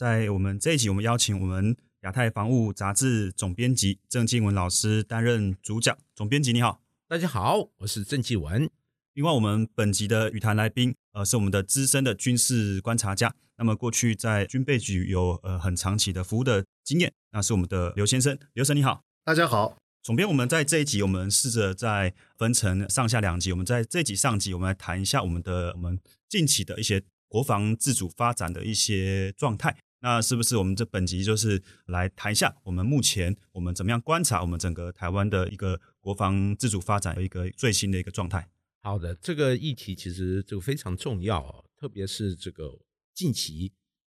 [0.00, 5.94] 在我们这一集，我们邀请我们亚太防务杂志总编辑郑继文老师担任主讲。
[6.14, 8.70] 总编辑你好，大家好，我是郑继文。
[9.12, 13.34] 另外，我们本集的语坛来宾，呃，是我们的资深的军事观察家。
[13.58, 18.38] 那么，过去在军备局有呃很长期的服务的经验，那是我们的刘先生。
[18.54, 19.76] 刘生你好，大家好。
[20.02, 23.52] 总编，我们在这一集，我们试着在分成上下两集。
[23.52, 29.76] 我们在这集上集，我们来谈一下我们的我们近期的一些国防自主发展的一些状态。
[30.02, 38.48] 那是不是我们这本集就是来谈一下我们目前我们怎么样观察我们整个台湾的一个国防自主发展的一个最新的一个状态？
[38.80, 42.80] 好的，这个议题其实就非常重要，特别是这个
[43.14, 43.72] 近期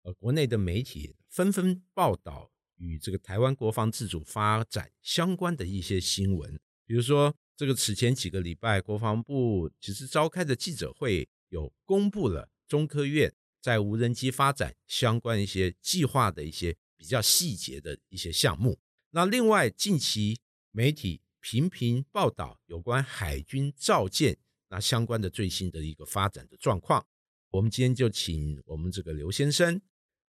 [0.03, 13.33] 呃国内的媒体纷纷报道与这个台湾国防自主发展相关的一些新闻，比如说这个此前几个礼拜国防部其实召开的记者会有公布了中科院。
[13.61, 18.79] 在无人机发展相关一些计划的一些比较细节的一些项目。
[19.11, 27.05] 那另外，近期媒体频频报道有关海军造舰那相关的最新的一个发展的状况。
[27.51, 29.81] 我们今天就请我们这个刘先生，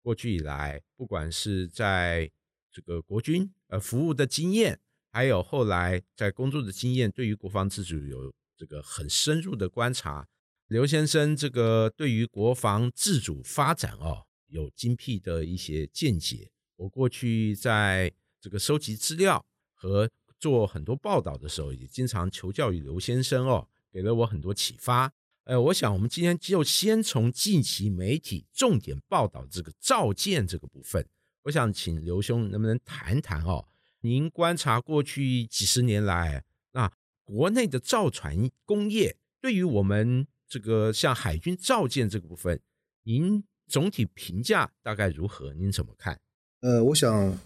[0.02, 2.32] 过去以来不管是在
[2.72, 4.80] 这个国军呃服务的经验，
[5.12, 10.28] 还有后来在工作的经验，对于国防自主有这个很深入的观察。
[10.68, 16.52] 刘先生，这个对于国防自主发展哦，有精辟的一些见解。
[16.76, 25.10] 我过去在这个收集资料和做很多报道的时候，也经常求教于刘先生哦，给了我很多启发。
[25.46, 31.08] 呃，我想我们今天就先从近期媒体重点报道这个造舰这个部分，
[31.44, 33.66] 我想请刘兄能不能谈谈哦？
[34.02, 36.92] 您观察过去几十年来，那
[37.24, 40.28] 国内的造船工业对于我们。
[40.48, 42.60] 这个像海军造舰这个部分，
[43.04, 45.54] 您总体评价大概如何？
[45.54, 46.20] 您怎么看？
[46.62, 47.38] 呃，我想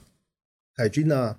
[0.74, 1.38] 海军呢，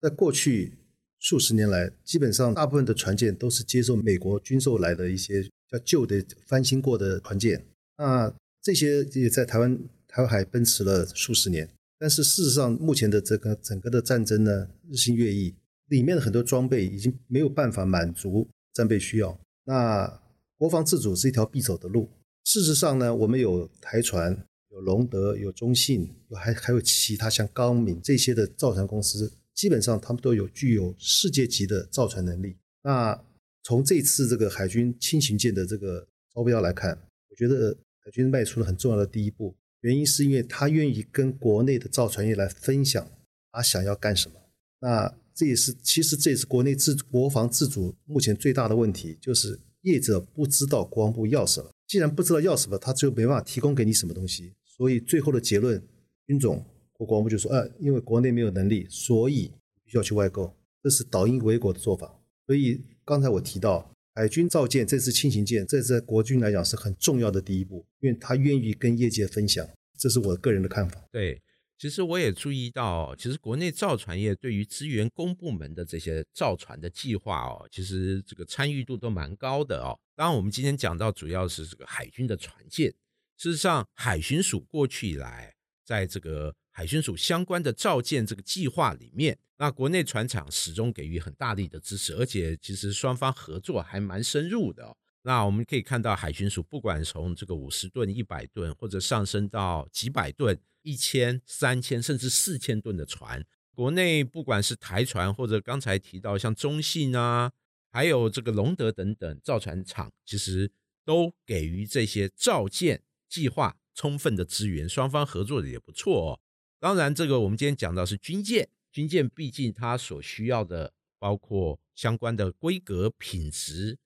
[0.00, 0.72] 在过去
[1.18, 7.64] 数十年来，基本上大部分的船舰都是接受美国军售来的一些较旧的翻新过的船舰。
[7.96, 9.78] 那这些也在台湾
[10.08, 11.68] 台湾海奔驰了数十年。
[11.98, 15.54] 但是事实上，目前的这个整个的战争呢，日新月异，
[15.86, 19.40] 里面的很多装备已经没有办法满足战备需要。
[19.64, 20.20] 那
[20.58, 22.08] 国防自主是一条必走的路。
[22.44, 32.56] 事实上呢，我们有台船，有隆德，有中信，还还有其他像高敏这些的造船公司，基本上他们都有具有世界级的造船能力。
[32.82, 33.20] 那
[33.64, 36.96] 从这次这个海军轻型舰的这个招标来看，
[37.28, 39.54] 我觉得海军迈出了很重要的第一步。
[39.80, 43.06] 原因是因为他愿意跟国内的造船业来分享
[43.52, 44.34] 他想要干什么。
[44.80, 49.60] 那这也是其实这也是国内自国防自主目前最大的问题，就是。
[49.86, 54.52] 业者不知道国防部要什么，既然不知道要什么，他就没办法提供给你什么东西。
[54.64, 55.80] 所以最后的结论，
[56.26, 59.52] 军总国防部就说：“呃，因为国内没有能力，所以
[59.84, 60.52] 必须要去外购。”
[60.82, 62.20] 这是倒因为果的做法。
[62.46, 69.64] 所以刚才我提到海军造舰这次轻型舰，这在国军来讲是很重要的第一步，因为他愿意跟业界分享。
[69.96, 71.00] 这是我个人的看法。
[71.12, 71.40] 对。
[71.78, 79.98] 其实我也注意到，其实国内造船业对于支援公部门的这些造船的计划哦，其实这个参与度都蛮高的哦。
[80.14, 82.90] 当然，我们今天讲到主要是这个海军的船舰。
[83.36, 85.54] 事实上，海巡署过去以来，
[85.84, 94.96] 在这个海巡署相关的造舰这个计划里面，那国内船厂始终给予很大力的支持，而且其实双方合作还蛮深入的。
[95.20, 100.58] 那我们可以看到，海巡署不管从这个五十吨、一百吨，或者上升到几百吨。
[100.86, 103.44] 一千、三千甚至四千吨的船，
[103.74, 107.50] 国内不管是台船或者刚才提到像中信啊，
[107.90, 110.70] 还有这个龙德等等造船厂，其实
[111.04, 116.40] 都给予这些造舰计划充分的资源，双方合作的也不错哦。
[116.78, 123.98] 当然，这个我们今天讲到是军舰，军舰毕竟它所需要的包括相关的规格、品质、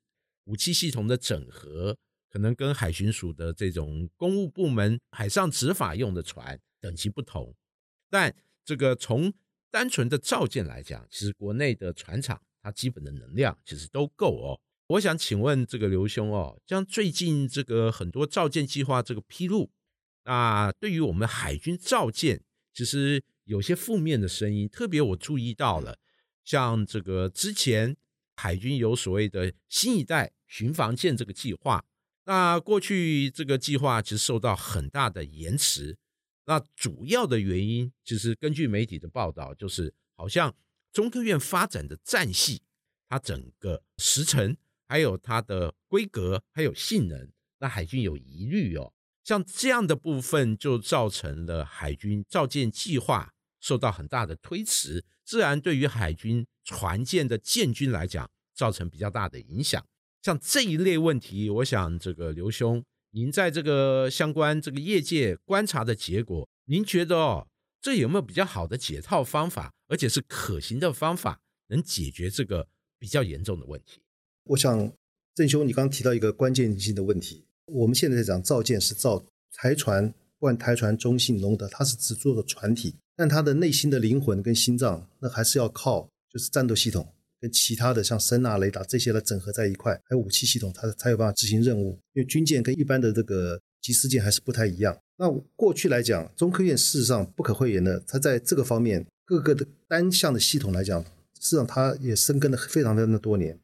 [0.44, 1.98] 武器系统的整合，
[2.30, 6.58] 可能跟海巡署的这种公务部门海上执法用的船。
[6.80, 7.54] 等级不同，
[8.08, 8.34] 但
[8.64, 9.32] 这个从
[9.70, 14.60] 单纯的造舰来讲，其实国内的船厂它基本的能量其实都够哦。
[14.88, 19.70] 我想请问这个刘兄哦，像最近这个很多造舰计划这个披露，
[20.24, 22.42] 那对于我们海军造舰，
[22.74, 25.98] 其实有些负面的声音，特别我注意到了，
[26.44, 27.96] 像这个之前
[28.34, 31.84] 海军有所谓的新一代巡防舰这个计划，
[32.24, 35.96] 那过去这个计划其实受到很大的延迟。
[36.50, 40.52] 那主要的原因，其实根据媒体的报道，就是好像
[40.92, 42.60] 中科院发展的战系，
[43.08, 44.56] 它整个时程，
[44.88, 47.30] 还有它的规格，还有性能，
[47.60, 48.92] 那海军有疑虑哦。
[49.22, 59.86] 像这样的部分，就造成了海军造舰计划受到很大的推迟，自然对于海军船舰的建军来讲，造成比较大的影响。
[60.20, 67.48] 像这一类问题，我想这个刘兄，您在这个相关这个业界观察的结果，您觉得哦，
[67.80, 72.68] 这有没有比较好的解套方法，而且是可行的方法，能解决这个
[72.98, 74.00] 比较严重的问题？
[74.44, 74.92] 我想，
[75.34, 77.44] 郑兄，你刚提到一个关键性的问题。
[77.66, 79.24] 我们现在在讲造舰是造
[79.54, 91.98] 台船，不管台船、中信、龙德，它是只做的船体，但它的内心的灵魂跟心脏，那还是要靠就是战斗系统跟其他的像声呐、雷达这些来整合在一块，还有武器系统，它才有办法执行任务。
[92.12, 94.96] 因为军舰跟一般的这个集思舰还是不太一样。
[95.16, 103.58] 那过去来讲，中科院事实上不可讳言的，它在这个方面各个的单项的系统来讲，事实上它也深耕了非常非常的多年，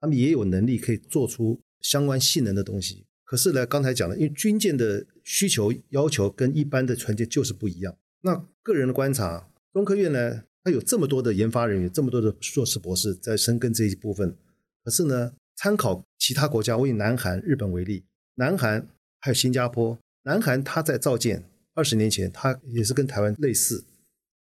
[0.00, 3.04] 他们也有能力可以做出相关性能的东西。
[3.24, 7.94] 可是呢，刚才讲了，因为军舰的需求要求跟一般的船舰就是不一样。
[8.22, 14.36] 那个人的观察，中科院呢，他有这么多的研发人员，这么多的硕士博士在深耕这一部分。
[14.84, 18.04] 可是呢，参考其他国家，我以南韩、日本为例，
[18.34, 18.86] 南韩
[19.18, 21.42] 还有新加坡，南韩它在造舰
[21.72, 23.84] 二十年前，它也是跟台湾类似。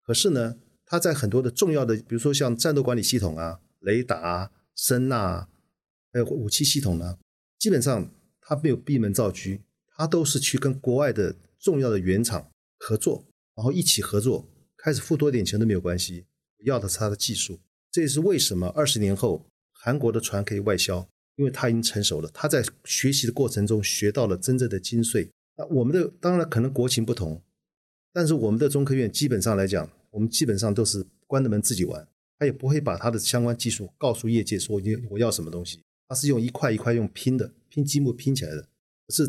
[0.05, 0.55] 可是呢，
[0.85, 5.47] 它在很多的重要的，比如说像战斗管理系统啊、雷达、声呐，
[6.13, 7.17] 还有武器系统呢，
[7.59, 8.09] 基本上。
[8.45, 9.57] 他没有闭门造车，
[9.95, 13.23] 他都是去跟国外的重要的原厂合作，
[13.55, 14.45] 然后一起合作，
[14.83, 16.25] 开始付多点钱都没有关系，
[16.65, 17.57] 要的是他的技术。
[17.89, 21.07] 这也是为什么二十年后韩国的船可以外销，
[21.37, 25.29] 因为他已经成熟了，他在学习的过程中学到了真正的精髓。
[25.55, 27.41] 那我们的当然可能国情不同，
[28.11, 32.05] 但是我们的中科院基本上来讲，我们基本上都是关着门自己玩，
[32.37, 37.51] 他也不会把他的相关技术告诉业界说你我要什么东西，他是用一块一块用拼的。
[37.69, 38.67] 拼积木拼起来的，
[39.09, 39.27] 是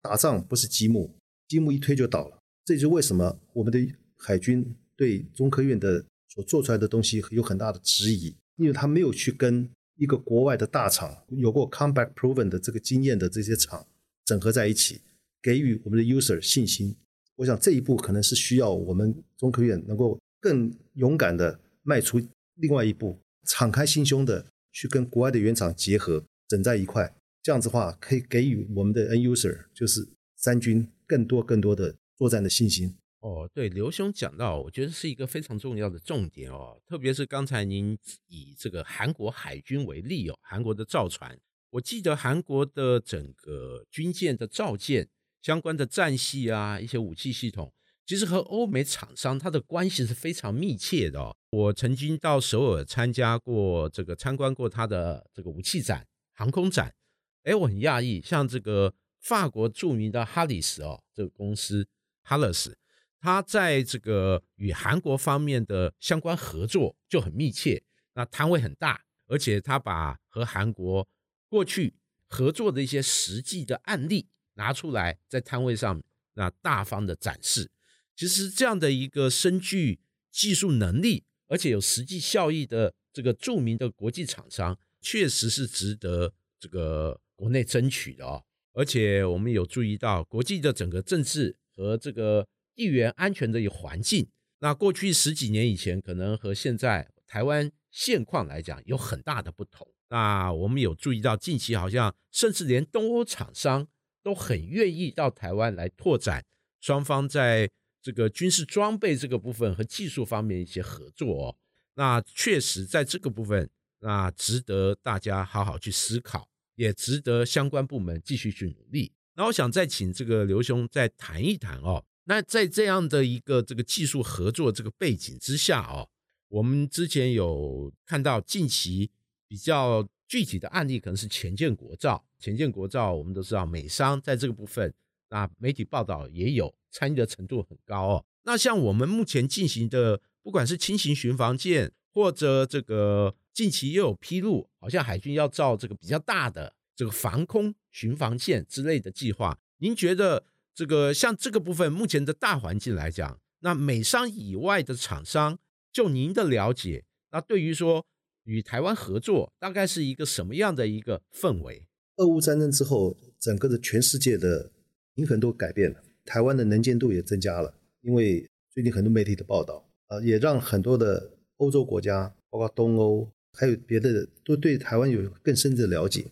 [0.00, 1.12] 打仗不是积木，
[1.48, 2.38] 积木一推就倒了。
[2.64, 9.66] 这就是为什么我们的海军对中科院的所做出来的东西有很大的质疑，因为他没有去跟
[9.96, 13.86] 一个国外的大厂有过 comeback proven 的这个经验的这些厂
[14.26, 15.00] 整合在一起，
[15.40, 16.94] 给予我们的 user 信心。
[17.36, 22.20] 我想这一步可能是需要我们中科院能够更勇敢的迈出
[22.56, 27.10] 另外一步，敞开心胸的去跟国外的原厂结合，整在一块。
[27.42, 30.06] 这样子的话，可以给予我们的 N user，就是
[30.36, 32.94] 三军更多更多的作战的信心。
[33.20, 36.80] 哦，对，刘兄讲到，我觉得是一个非常重要的重点哦。
[36.86, 37.96] 特别是刚才您
[38.26, 41.38] 以这个韩国海军为例哦，韩国的造船，
[41.70, 45.08] 我记得韩国的整个军舰的造舰
[45.42, 47.72] 相关的战系啊，一些武器系统，
[48.06, 51.20] 其实和欧美厂商它的关系是非常密切的。
[51.20, 56.94] 哦我曾经到首尔参加过这个参观过它的这个武器展、航空展。
[57.42, 61.88] 哎，我很讶异，像这个法国著名的哈里斯哦，这个公司
[62.22, 62.78] 哈勒斯，
[63.20, 67.82] 他在这个与韩国方面的相关合作就很密切，
[68.14, 71.06] 那摊位很大，而且他把和韩国
[71.48, 71.94] 过去
[72.26, 76.02] 合作的一些实际的案例拿出来，在摊位上
[76.34, 77.70] 那大方的展示。
[78.16, 80.00] 其实这样的一个深具
[80.30, 87.20] 技术能力，而且有实际效益的这个著名的国际厂商，确实是值得这个。
[87.40, 92.46] 国内争取的哦，而且我们有注意到国际的整个政治和这个
[92.80, 94.26] 地缘安全的一个环境。
[94.60, 99.86] 那过去十几年以前，可能和现在台湾现况来讲有很大的不同。
[100.08, 103.86] 那我们有注意到近期好像甚至连东欧厂商
[104.22, 106.42] 都很愿意到台湾来拓展
[106.80, 107.68] 双方在
[108.00, 111.56] 这个军事装备这个部分和技术方面一些合作哦。
[111.96, 113.68] 那确实在这个部分，
[113.98, 116.48] 那值得大家好好去思考。
[116.76, 119.12] 也值得相关部门继续去努力。
[119.34, 122.02] 那我想再请这个刘兄再谈一谈哦。
[122.30, 126.08] 那在这样的一个这个技术合作这个背景之下哦，
[126.46, 129.10] 我们之前有看到近期
[129.48, 132.24] 比较具体的案例，可能是前建国造。
[132.38, 134.94] 前建国造我们都知道，美商在这个部分，
[135.30, 138.24] 那媒体报道也有参与的程度很高哦。
[138.44, 143.34] 那像我们目前进行的，不管是轻型巡防舰或者这个。
[143.52, 149.58] 近期又有披露，好像海军要造这个比较大的这个防空巡防舰之类的计划。
[149.78, 155.58] 您觉得这个像这个部分，目前的大环境来讲，那美商以外的厂商，
[155.92, 158.06] 就您的了解，那对于说
[158.44, 161.86] 与台湾合作，大概是一个什么样的一个氛围？
[162.16, 164.70] 俄乌战争之后，整个的全世界的
[165.14, 167.74] 平衡都改变了，台湾的能见度也增加了。
[168.02, 176.26] 因为最近很多媒体的报道，啊，也让很多的欧洲国家，包括东欧，还有别的，都对台湾有更深的了解。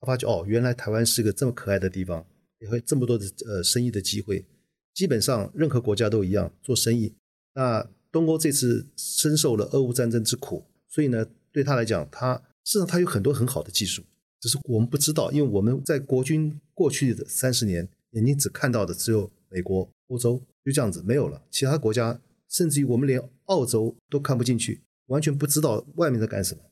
[0.00, 2.26] 他发觉哦，原来台湾是个这么可爱的地方，
[2.58, 4.44] 也会这么多的呃生意的机会。
[4.94, 7.14] 基本上任何国家都一样做生意。
[7.54, 12.34] 那东欧这次深受了俄乌战争之苦，所以呢，对他来讲，他
[12.64, 14.02] 事实上他有很多很好的技术，
[14.40, 21.42] 只是我们不知道，因为我们在国军过去的三十年，眼睛只看到的只有美国、欧洲，就这样子没有了。
[21.50, 26.62] 其他国家，甚至于我们连澳洲都看不进去，完全不知道外面在干什么。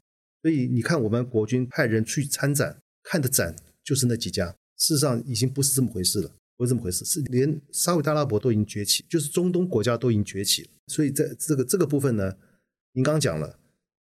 [0.41, 6.31] 所以你看，我们国军派人去参展，看的展就是那几家，事实上已经不是这么回事了。
[6.57, 10.69] 不是这么回事，是连沙特阿拉伯都已经崛起，就是中东国家都已经崛起了。
[10.87, 12.33] 所以在这个这个部分呢，
[12.93, 13.59] 您刚刚讲了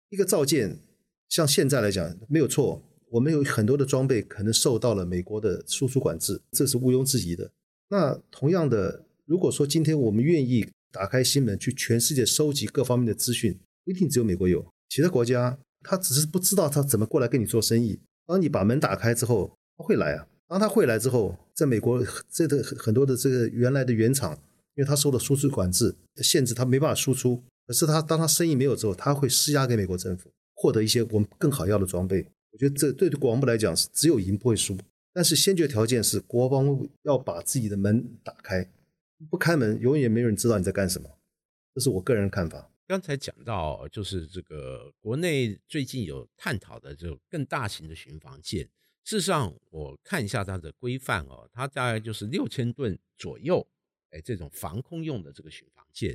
[0.07, 0.79] 一个造舰，
[1.27, 7.51] 像现在来讲没有错，我们有很多的装备可能受到了美国的输出管制，这是毋庸置疑的。
[7.89, 17.99] 那同样的，如果说今天我们愿意打开心门去全世界收集各方面的资讯，不一定只有美国有，其他国家他只是不知道他怎么过来跟你做生意。
[18.25, 20.25] 当你把门打开之后，他会来啊。
[20.47, 24.33] 当他会来之后，在美国这个很多的这个原来的原厂，
[24.75, 27.43] 因为他受了输出管制限制，他没办法输出。
[27.65, 32.25] 可是他当他生意没有之后，他会施压给美国政府，获得一些我们更好要的装备。
[32.51, 34.77] 我觉得这对国防部来讲是只有赢不会输。
[35.13, 38.69] 但是先决条件是国防部要把自己的门打开，
[39.29, 41.09] 不开门永远没有人知道你在干什么。
[41.73, 42.71] 这是我个人看法。
[42.87, 48.69] 刚才讲到就是这个国内最近有探讨的这种更大型的巡防舰。
[49.07, 53.65] 事实上，我看一下它的规范哦，它大概就是六千吨左右，
[54.09, 56.11] 哎，这种防空用的这个巡防舰。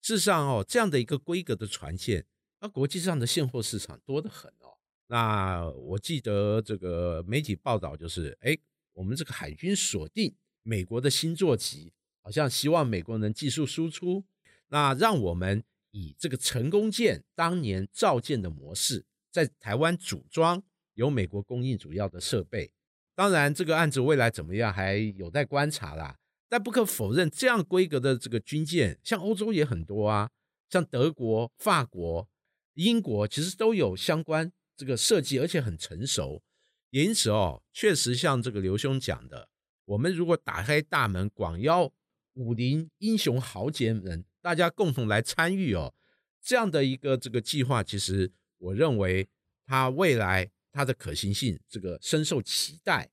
[0.00, 2.24] 事实上哦，这样的一个规格的船舰，
[2.60, 4.78] 那国际上的现货市场多得很哦。
[5.08, 8.56] 那我记得这个媒体报道就是，哎，
[8.92, 14.24] 我们这个海军锁定美国的新座级，好像希望美国能技术输出，
[14.68, 20.62] 那让我们以这个成功舰当年造舰的模式，在台湾组装。
[20.96, 22.72] 由美国供应主要的设备，
[23.14, 26.18] 当然这个案子未来怎么样还有待观察啦。
[26.48, 30.30] 但不可否认，这样规格的这个军舰，像欧洲也很多啊，
[30.70, 32.28] 像德国、法国、
[32.74, 36.42] 英国，其实都有相关这个设计，而且很成熟。
[36.90, 39.48] 也因此哦，确实像这个刘兄讲的，
[39.84, 41.92] 我们如果打开大门，广邀
[42.34, 45.94] 武林英雄豪杰们，大家共同来参与哦，
[46.40, 49.28] 这样的一个这个计划，其实我认为
[49.66, 50.50] 它未来。
[50.76, 53.08] 它的可行性，这个深受期待，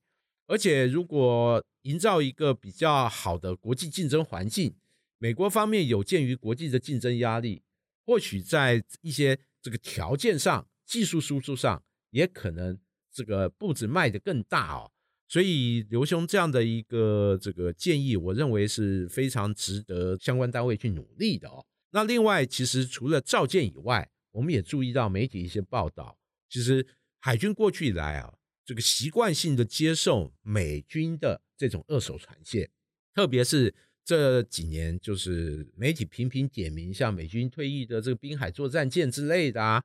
[0.47, 4.75] 而且如果营造一个比较好的国际竞争环境，
[5.17, 7.61] 美国方面有鉴于国际的竞争压力，
[8.05, 12.77] 或许在一些这个条件上、技术输出上，也可能
[13.13, 14.91] 这个步子迈得更大哦。
[15.29, 21.65] 所以刘兄这样的一个这个建议，我认为是非常值得相关单位去努力的哦。
[21.91, 26.17] 那另外，其实除了造舰以外，我们也注意到媒体一些报道，
[26.49, 26.85] 其实。
[27.25, 28.33] 海军过去以来啊，
[28.65, 32.69] 这个习惯性的接受美军的这种二手船舰，
[33.13, 39.81] 特别是这几年，就是媒体频频点名，像美军退役的这个滨海作战舰之类的啊，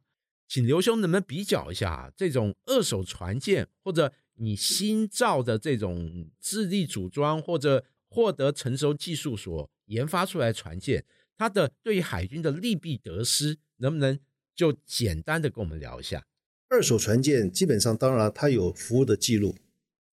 [0.48, 11.04] 请刘兄能不能比较一下这种二手船舰，或者你新造的这种自力组装或者获得成熟技术所研发出来船舰，
[11.36, 14.18] 它的对于海军的利弊得失，能不能
[14.56, 16.26] 就简单的跟我们聊一下？
[16.70, 19.54] 二手船舰基本上，当然它有服务的记录，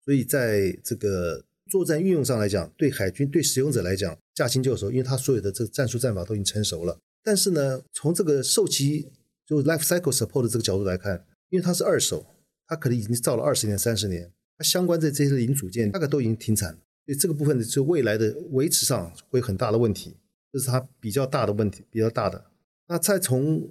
[0.06, 6.98] 所以在这个作战运用上来讲，对海军对使用者来讲驾轻就熟，因为它所有的这个战术战法都已经成熟了。
[7.22, 9.10] 但是呢，从这个受其
[9.46, 12.26] 就 life cycle support 的这个角度来看，因为它是二手，
[12.68, 20.16] 它可能已经造了二十年、三十年，它相关的这些零组件大概都已经停产了，所以这个部分的，就未来的维持上会有很大的问题，
[20.54, 22.46] 这是它比较大的问题，比较大的。
[22.88, 23.70] 那再从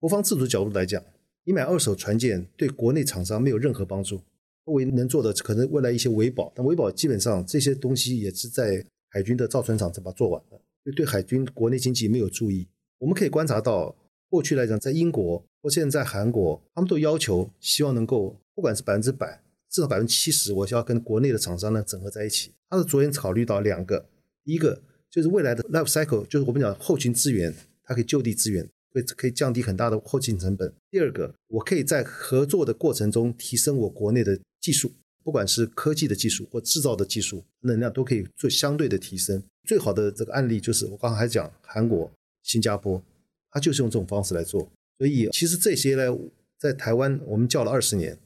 [0.00, 1.04] 国防自主角度来讲。
[1.44, 4.20] 你买二手船舰对国内厂商没有任何帮助，
[4.66, 12.68] 唯一能做的可能未来一些维保，但维保基本上这些东西也是在海军的造船厂才把它做完的，就对海军国内经济没有注意。
[12.98, 13.94] 我们可以观察到，
[14.28, 22.52] 过去来讲，在英国或现在韩国，他们都要求希望能够不管是百分之百，至少百分之七十，我需要跟国内的厂商呢整合在一起。
[22.70, 24.06] 他是着眼考虑到两个，
[24.44, 24.80] 一个
[25.10, 28.66] 就是未来的 life cycle，就是我们讲后勤资源，它可以就地支援。
[28.92, 30.72] 会可以降低很大的后勤成本。
[30.90, 34.92] 第二个，我可以在合作的过程中提升我国内的技术，
[35.24, 39.42] 不管是科技的技术或制造的技术，能量都可以做相对的提升。
[39.64, 42.10] 最好的这个案例就是我刚才还讲韩国、
[42.42, 43.02] 新加坡，
[43.50, 44.70] 它就是用这种方式来做。
[44.98, 46.16] 所以其实这些呢，
[46.58, 48.18] 在台湾我们叫了二十年，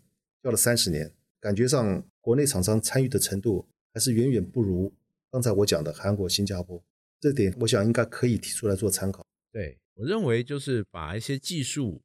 [0.43, 4.93] 叫了三十年，感觉上国内厂商参与的程度还是远远不如
[5.31, 6.83] 刚才我讲的韩国、新加坡。
[7.21, 9.25] 这点我想应该可以提出来做参考。
[9.57, 12.03] 对我认为就是把一些技术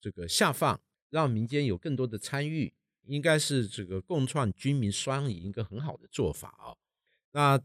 [0.00, 0.80] 这个下放，
[1.10, 2.72] 让民间有更多的参与，
[3.06, 6.78] 应该是这个共创军民双赢一个很好的做法哦。
[7.32, 7.60] 那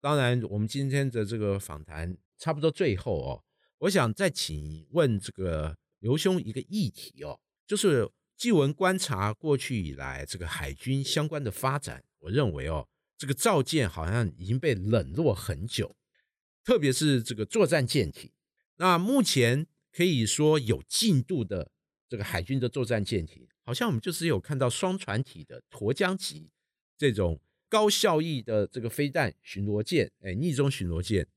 [0.00, 3.44] 当然，我们今天的这个访谈差不多最后哦，
[3.80, 15.94] 我想再请问这个刘兄一个议题哦，就是纪文观察过去以来这个海军相关的发展，我认为哦，这个造舰好像已经被冷落很久。
[16.64, 18.30] 特别是这个作战舰艇，
[18.78, 21.70] 那目前可以说有进度的
[22.08, 26.50] 这个海军的作战舰艇，好像我们就只有看到双船体的沱江级
[26.96, 31.28] 这种高效益的这个飞弹巡逻舰，哎，逆中巡逻舰。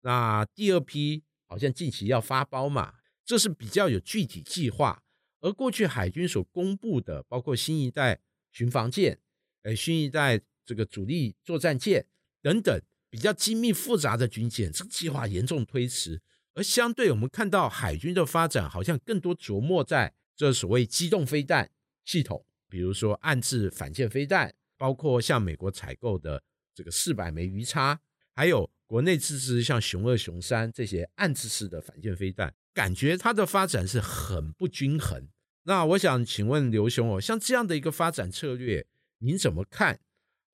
[0.00, 5.02] 那第二批好像近期要发包嘛，这是比较有具体计划。
[5.40, 9.20] 而过去海军所公布的，包括新一代巡防舰，
[9.62, 12.06] 哎，新一代这个主力作战舰
[12.42, 12.80] 等等。
[13.10, 16.20] 比较精密复杂的军舰，这个计划严重推迟。
[16.54, 21.70] 而相对我们看到海军的发展，好像更多琢磨在这所谓机动飞弹
[22.04, 26.42] 系统，比如说暗制反舰飞弹，包括像美国采购的
[26.74, 28.00] 这个四百枚鱼叉，
[28.34, 35.28] 还有国内自制像熊二、熊三这些暗制式的反舰飞弹，感觉它的发展是很不均衡。
[35.64, 38.86] 那我想请问刘兄哦，像这样的一个发展策略，
[39.18, 40.00] 您怎么看？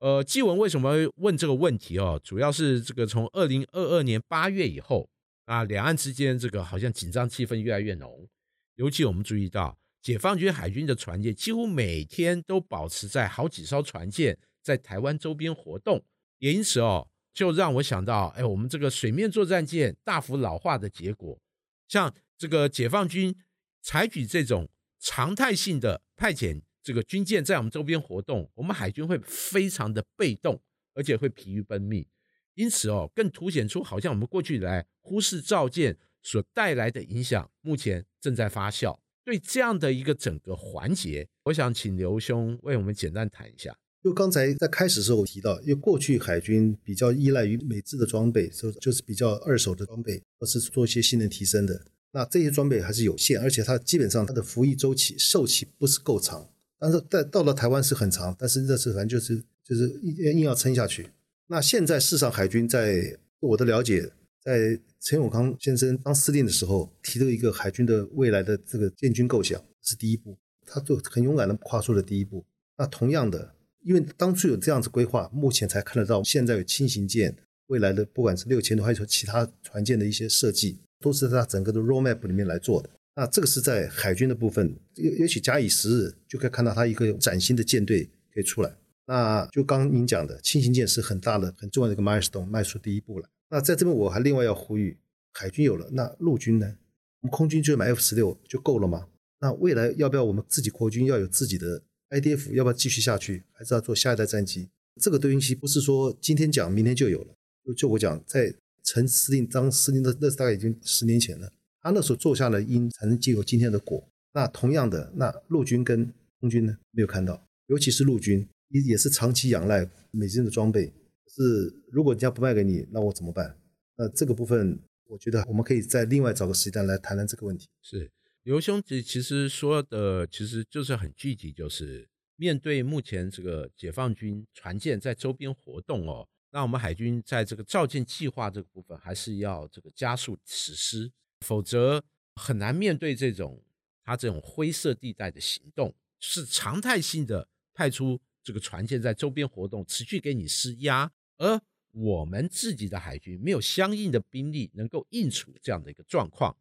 [0.00, 2.20] 呃，纪文为什么问这个问题哦？
[2.22, 5.08] 主要是这个从二零二二年八月以后
[5.44, 8.28] 啊，两岸之间这个好像紧张气氛越来越浓。
[8.76, 16.04] 尤其我们注意到，解放军海军的船舰几乎每天都保持在好几艘船舰在台湾周边活动，
[16.38, 21.40] 也因此哦，就让我想到，哎，我们这个水面作战舰大幅老化的结果，
[21.88, 23.36] 像这个解放军
[23.82, 26.62] 采取这种常态性的派遣。
[26.82, 30.60] 这个军舰在我们周边活动，我们海军会非常的被动，
[30.92, 32.06] 而且会疲于奔命。
[32.54, 38.98] 因此哦，更凸显出好像我们过去以来忽视造舰所带来的影响，目前正在发酵。
[39.24, 43.74] 对这样的一个整个环节，我想请刘兄为我们简单谈一下。
[44.02, 51.86] 就刚才在开始时候提到，因为过去海军比较依赖于美制的装备，就就是比较二手的装备，或是做一些性能提升的。
[52.12, 56.46] 那这些装备还是有限，而且它基本上它的服役周期、寿期不是够长。
[56.78, 61.08] 但是在到了台湾是很长，但是这次反正就是就是硬硬要撑下去。
[61.54, 64.10] 那现在世上海军在我的了解，
[64.42, 70.36] 在陈永康先生当司令的时候提的一个海军的未来的这个建军构想是第一步，
[70.66, 72.44] 他就很勇敢的跨出了第一步。
[72.76, 77.32] 那同样的，因为当初有这样子规划，目前才看得到现在有轻型舰
[77.68, 82.90] 未来的不管是六千多还是其他船舰的一些设计，都是在他整个的 roadmap 里面来做的。
[83.14, 88.74] 那这个是在海军的部分，也也许假以时日，就可以看到它一个崭新的舰队可以出来。
[89.06, 93.28] 那就刚您讲的轻型舰是很大的、很重要的一个 milestone，迈出第一步了。
[93.50, 94.96] 那在这边我还另外要呼吁，
[95.32, 96.76] 海军有了，那陆军呢？
[97.20, 99.06] 我们空军就买 F 十六就够了吗？
[99.40, 102.52] 那未来要不要我们自己国军要有自己的 IDF？
[102.52, 103.44] 要不要继续下去？
[103.52, 104.68] 还是要做下一代战机？
[105.00, 107.34] 这个对应期不是说今天讲明天就有了。
[107.76, 111.50] 就我讲，在陈司令当司令的那是大概已经十年前了。
[111.80, 114.06] 他那时候做下了因，才能结有今天的果。
[114.32, 120.92] 那同样的，那陆军跟空军呢，没有看到，尤其是陆军也也是长期仰赖美军的装备。
[121.28, 123.56] 是如果人家不卖给你，那我怎么办？
[123.96, 127.68] 那这个部分，我觉得我们可以再另外找个时间来谈谈这个问题。
[127.80, 128.10] 是
[128.42, 141.12] 刘兄其其实说的，其实就是很具体，就是面对目前这个解放军船舰在周边活动哦，那我们海军在这个造舰计划这个部分，还是要这个加速实施。
[141.40, 142.02] 否则
[142.36, 143.62] 很难面对这种
[144.04, 156.56] 他这种灰色地带的行动，是常态性的派出这个船舰在周边活动，持续给你施压，而我们自己的海军没有相应的兵力能够应处这样的一个状况，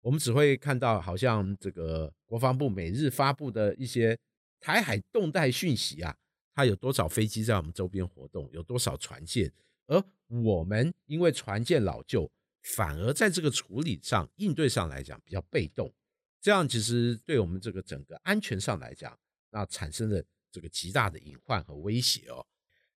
[0.00, 4.18] 我们只会看到好像这个国防部每日发布的一些
[4.60, 6.14] 台海动态讯息啊，
[6.54, 9.50] 它有多少飞机在我们周边活动，有多少船舰，
[9.86, 12.30] 而我们因为船舰老旧。
[12.76, 15.92] 反而在这个处理上、应对上来讲比较被动，
[16.40, 19.18] 这样其实对我们这个整个安全上来讲，
[19.50, 22.46] 那产生了这个极大的隐患和威胁哦。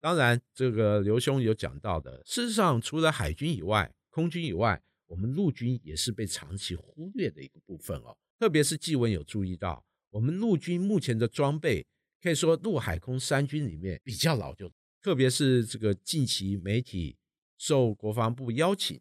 [0.01, 8.17] 当然，这个刘兄有讲到的，事实上除了海军以外，空军以外，我们陆军也是被长期忽略的一个部分哦。
[8.39, 11.87] 特别是纪文有注意到，我们陆军目前的装备
[12.21, 17.17] 可以说陆海空三军里面比较老旧，特别是这个近期媒体。
[17.59, 19.01] 受国防部邀请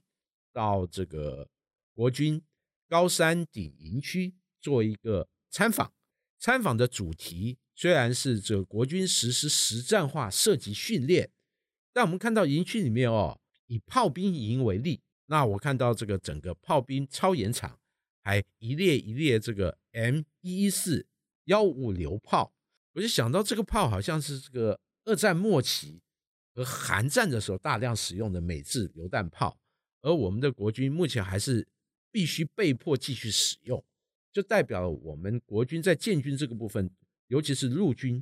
[0.54, 1.50] 到这个
[1.96, 2.40] 国军
[2.88, 5.92] 高山顶营区做一个参访。
[6.38, 11.32] 参访的主题虽然是这国军实施实战化射击训练，
[11.92, 17.80] 但我们看到营区里面哦，以炮兵营为例，那我看到这个整个炮兵操演场
[18.22, 21.08] 还一列一列这个 M 一四
[21.46, 22.54] 幺五榴炮，
[22.94, 26.04] 我就想到这个炮好像是这个二战末期
[26.54, 29.58] 和韩战的时候大量使用的美制榴弹炮，
[30.04, 31.68] 而我们的国军目前还是
[32.12, 33.84] 必须被迫继续使用。
[34.32, 36.88] 就代表我们国军在建军这个部分，
[37.32, 38.22] 尤其是陆军，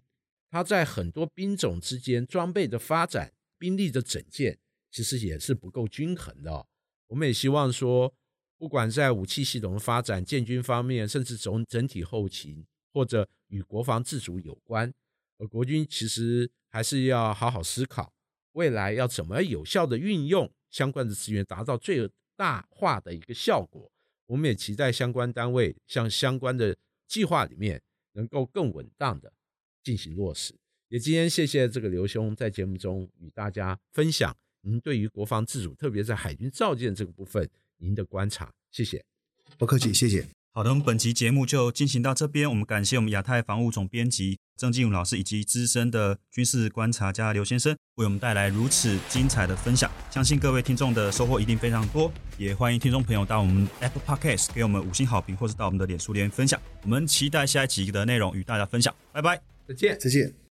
[0.52, 4.60] 它在很多兵种之间装备的发展、兵力的整建，
[4.92, 6.68] 其实也是不够均衡的。
[7.08, 8.14] 我们也希望说，
[8.56, 14.94] 不管在武器系统的发展、建军方面，甚至从整体后勤或者与国防自主有关，
[15.40, 18.14] 而国军其实还是要好好思考，
[18.52, 23.92] 未来要怎么有效的运用相关的资源，达到最大化的一个效果。
[24.28, 27.82] 我们也期待相关单位向相关的计划里面
[28.14, 29.32] 能够更稳当的
[29.84, 30.54] 进行落实。
[30.88, 38.52] 也今天谢谢这个刘兄在节目中与大家分享您对于国防自主，特别在海军造舰这个部分您的观察。
[38.72, 39.04] 谢谢，
[39.58, 40.39] 不客气，谢谢。
[40.52, 42.50] 好的，我们本期节目就进行到这边。
[42.50, 52.12] 我们感谢我们亚太防务总编辑郑进武老师以及资深的军事观察家刘先生为我们带来如此精彩的分享，相信各位听众的收获一定非常多。
[52.38, 56.60] 也欢迎听众朋友到我们 Apple Podcast 给我们五星好评，或是到我们的脸书留言分享。
[56.82, 58.94] 我们期待下一集的内容与大家分享。
[59.14, 60.40] 拜拜，再见，再见。